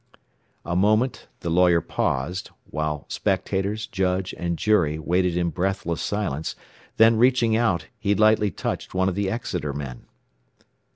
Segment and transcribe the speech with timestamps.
[0.65, 6.55] '"A moment the lawyer paused, while spectators, judge and jury waited in breathless silence,
[6.97, 10.07] then reaching out, he lightly touched one of the Exeter men.